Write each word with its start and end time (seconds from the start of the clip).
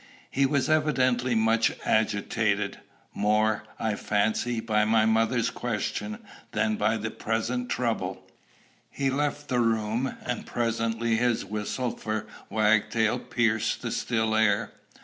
He 0.31 0.47
was 0.47 0.67
evidently 0.67 1.35
much 1.35 1.73
agitated, 1.85 2.79
more, 3.13 3.65
I 3.77 3.93
fancied, 3.93 4.65
by 4.65 4.83
my 4.83 5.05
mother's 5.05 5.51
question 5.51 6.17
than 6.53 6.75
by 6.75 6.97
the 6.97 7.11
present 7.11 7.69
trouble. 7.69 8.25
He 8.89 9.11
left 9.11 9.47
the 9.47 9.59
room, 9.59 10.15
and 10.25 10.47
presently 10.47 11.17
his 11.17 11.45
whistle 11.45 11.91
for 11.91 12.25
Wagtail 12.49 13.19
pierced 13.19 13.83
the 13.83 13.91
still 13.91 14.33
air. 14.35 14.71